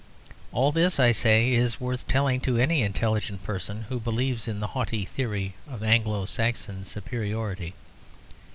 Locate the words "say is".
1.11-1.79